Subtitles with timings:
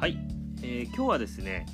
[0.00, 0.16] はい、
[0.62, 1.66] えー、今日はですね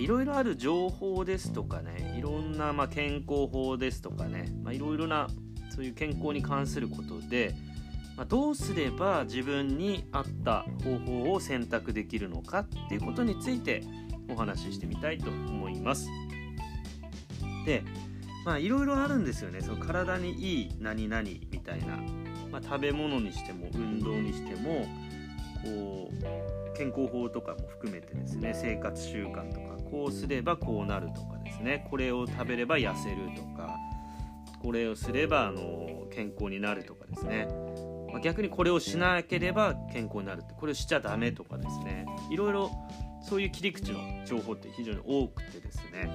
[0.00, 5.28] いろいろある情報ですとかねいろんなま健康法ですとかねいろいろな
[5.70, 7.54] そういう健康に関することで、
[8.16, 13.84] まあ、どうすれば自分に合った方法を選択できるのかっていうことについて
[14.28, 16.08] お話ししてみたいと思います。
[17.64, 17.84] で
[18.44, 19.60] まあいろいろあるんですよね。
[19.60, 21.98] その体にいい何々みたいな、
[22.50, 24.88] まあ、食べ物にしても運動にしても
[25.64, 33.76] こう健康法とかも含めてですね生活習慣とかこうすればこうなるとかですねこれを食べれば痩せるとか
[34.62, 37.46] これをすればあの健康になるとかですね、
[38.10, 42.06] まあ、逆にこれをしなければ健康になるってこれをしちゃダメとかですね。
[42.30, 42.70] いろいろ
[43.20, 46.08] そういう切り口の情報って非常に多くてですね、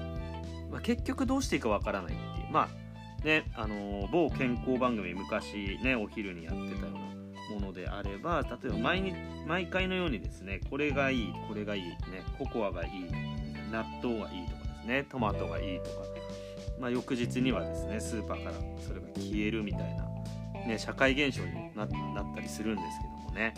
[0.70, 2.52] まあ、結局どうしていいかわからないっていう。
[2.52, 2.90] まあ
[3.24, 7.19] ねあの某健康番組昔ねお昼にやってたような
[7.50, 9.14] ものであれば例えば毎日
[9.46, 11.96] 毎回のようにですねこれがいいこれがいい、ね、
[12.38, 12.90] ココアがいい
[13.70, 15.90] 納豆がいいとかですねトマトがいいとか、
[16.78, 20.04] まあ、翌日にはですねスーパーからそれが消えるみたいな、
[20.66, 23.54] ね、社会現象になったりするんですけどもね、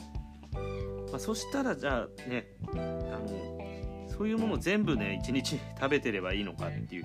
[1.11, 3.62] まあ、そしたらじゃあねあの
[4.09, 7.05] そういうもの全部ね1日食べてればいいのかっていう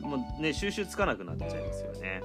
[0.00, 2.22] もうね収集つかなくなっちゃいますよね。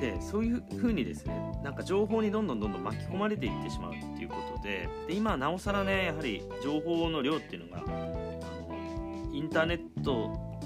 [0.00, 10.60] でそういう風にですねなんか情報にどんどんどんどん巻き込まれていってしまうっていうことでで今なおさらねやはり情報の量っていうのがあのインターネット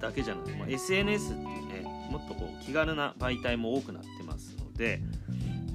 [0.00, 1.46] だけじゃなくて、ま、SNS っていう
[1.84, 5.00] ねもっとこう気軽な媒体も多くなってますので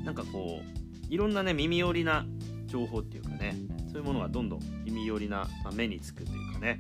[0.04, 2.26] なんかこういろんなね耳寄りな
[2.66, 3.56] 情報っていうかね
[3.92, 6.80] そういうものがどんどん耳寄りな、まあ、目につくというかね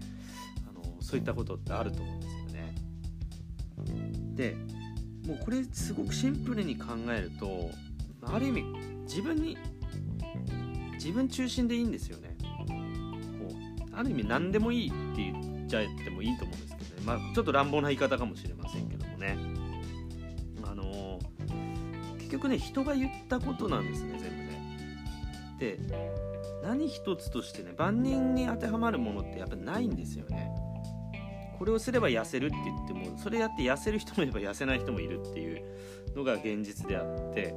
[0.67, 2.75] あのそういったことってあると思うんですよね。
[4.35, 4.57] で
[5.27, 7.69] もうこれすごくシンプルに考えると
[8.23, 8.63] ある意味
[9.03, 9.57] 自分に
[10.93, 12.35] 自分中心でいいんですよね。
[12.67, 13.53] こ
[13.91, 17.01] うある意味何でもいいって言っちゃってもいいと思うんですけどね。
[17.05, 19.37] まあちょっと乱暴な言い方かもしれませんけどもね。
[20.63, 24.77] あのー、結局ね人が言ったことなんですね全部ね。
[25.59, 25.79] で
[26.63, 30.51] 何一つとしてね万人に当てはまるものってやっぱないんですよね。
[31.63, 35.63] これをすれば痩せるって言ってもそれやって痩せる人もいれば痩せない人もいるっていう
[36.13, 37.55] のが現実であって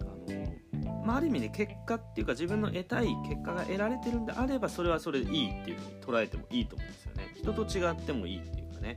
[0.00, 7.30] あの、まあ、ある意味ね結果っていうか自分の得たい結果が得られてるんであればそれはそれでいいっていうふうに捉えてもいいと思うんですよね。
[7.34, 8.96] 人と違ってもいいっていうかね、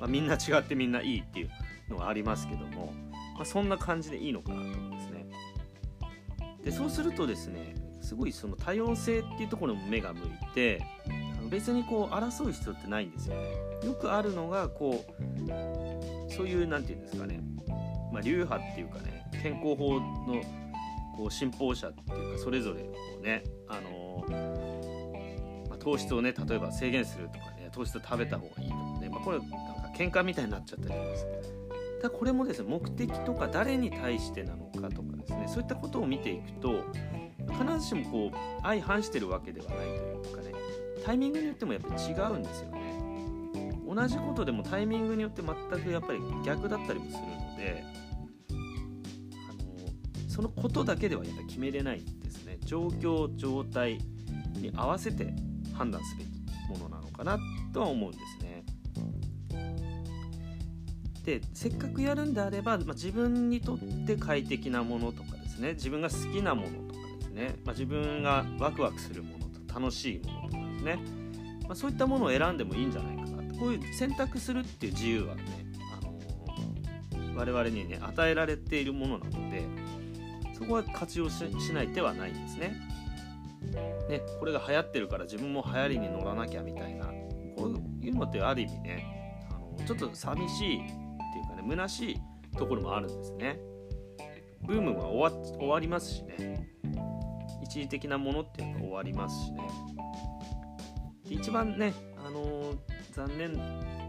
[0.00, 1.50] まあ、みんな違ってみんないいっていう
[1.88, 2.92] のがありますけども、
[3.36, 5.26] まあ、そんな感じでいいのかなと思うんですね。
[6.64, 10.82] でそうするとですねすごいその多様性っていうところも目が向いて
[11.48, 13.36] 別にこう争う必要ってないんですよ。
[13.36, 17.40] ねよくあるのがこうそういう何て言うんですかね、
[18.12, 20.42] まあ、流派っていうかね健康法の
[21.16, 29.56] こう信奉者っていうかそれぞれこうねあのー、まあ、糖質をね例えば制限するとかね糖質を食べた方がいいとかね、まあ、これなんか
[29.96, 31.30] 喧嘩みたいになっちゃったりとかですね
[32.02, 36.84] だこれもですね目的とか誰に対してなのかとかですねそういったことを見ていくと
[37.50, 40.52] 必ずしもこう相反してるわけではないというかね
[40.98, 42.88] タイミングによってもやっぱり違うんですよね。
[43.86, 47.84] 同じことでもタイミングによって全くやっぱり逆だったりもするので
[48.50, 52.58] あのそのことだけではやっぱり決めれないですね。
[52.64, 53.98] 状況状態
[54.54, 55.32] に合わせて
[55.72, 56.28] 判断すべき
[56.68, 57.38] ものなのかな
[57.72, 58.64] とは思うんですね。
[61.24, 65.74] でせっかくやるんであれば、まあ、自分にとって快適なものとかですね。
[65.74, 70.67] 自分が好きなものとかですね、まあ、自分がワクワクするものと楽しいものとか。
[70.82, 70.98] ね、
[71.62, 75.42] まあ、そういったものを選んでもいいんじゃないかなこういう選択するっていう自由はね、
[76.00, 79.64] あのー、我々にね与えられているものなので
[80.54, 82.74] そこは活用しない手はないんですね。
[84.08, 87.06] ねこれが流行ってるから自分も流行りに乗らなきゃみたいな
[87.56, 87.66] こ
[88.02, 90.88] ういうのってある意味ねあのちょっと寂しいってい
[91.44, 92.20] うかね虚しい
[92.56, 93.60] ところもあるんですね。
[94.62, 96.68] ブームは終わりますしね
[97.62, 99.60] 一時的なものっていうのが終わりますしね
[101.34, 101.92] 一番ね、
[102.24, 102.76] あのー、
[103.12, 103.52] 残念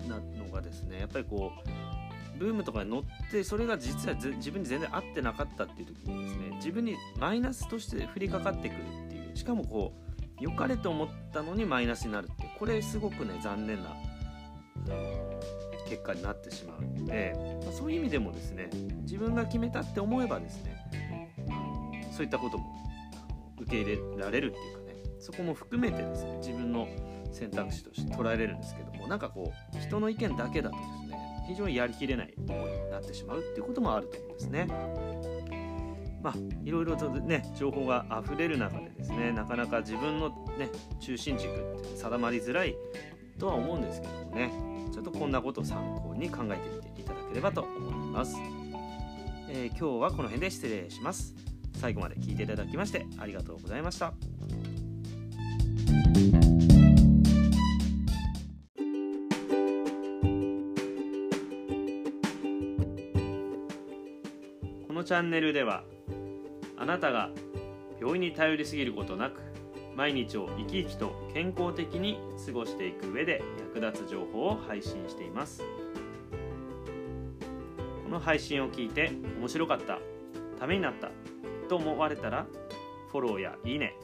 [0.07, 8.77] なのがですねやっぱりこうブームとかに乗ってそれが実は自分に全然合ってなかったっていう時にですね自分にマイナスとして降りかかってくる
[9.07, 13.93] っていうしかもこう良かれと思ったのにマイナスになるってこれすごくね残念な、
[15.89, 17.33] 結果になってしまうので、
[17.63, 18.69] まあ、そういう意味でもですね
[19.01, 21.35] 自分が決めたって思えばですね
[22.15, 22.65] そういったことも
[23.59, 24.78] 受け入れられるっていうか
[25.19, 26.87] そこも含めてですね自分の
[27.31, 34.67] 選択肢として捉えれるんですけどもなんかこう人の意見だけだとですね非常にやりきれないものになってしまうっていうこともあると思うんですね。
[36.21, 36.33] まあ
[36.65, 40.69] いろいろとね情報が溢れる中でですねなかなか自分のね
[40.99, 42.75] 中心軸って定まりづらい
[43.37, 44.51] とは思うんですけどもね
[44.91, 48.35] ちょっとこんなことを参考に考えてみていただければと思います、
[49.47, 51.35] えー、今日はこの辺で失礼します。
[51.79, 54.13] 最後まで聞いていただきましてありがとうございました。
[64.99, 65.85] このチャンネルでは
[66.75, 67.29] あなたが
[68.01, 69.39] 病院に頼りすぎることなく
[69.95, 73.41] 毎日を生き生きと健康的に過ごしていく上で
[73.73, 75.63] 役立つ情報を配信しています。
[78.03, 79.99] この配信を聞いて面白かった
[80.59, 81.11] ためになった
[81.69, 82.45] と思われたら
[83.09, 83.95] フォローやいいね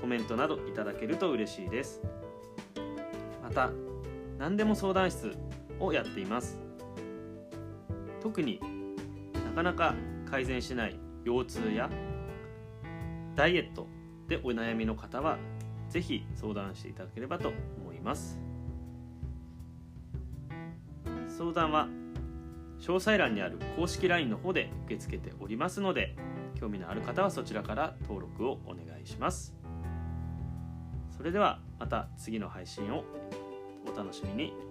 [0.00, 2.00] コメントなどいただけると嬉しいです。
[3.42, 3.72] また
[4.38, 5.32] 何でも相談室
[5.80, 6.60] をやっています。
[8.22, 8.60] 特に
[9.44, 9.96] なかなか
[10.30, 11.90] 改善しない腰痛や
[13.34, 13.86] ダイエット
[14.28, 15.38] でお悩みの方は
[15.88, 18.40] 是非相談していただければと思います。
[21.28, 21.88] 相談は
[22.80, 26.16] 詳細欄にある公式 LINE の方で受け付けておりますので
[26.58, 29.54] 興味のある方はそちらから登録をお願いします。
[31.16, 33.04] それではまた次の配信を
[33.90, 34.65] お楽しみに。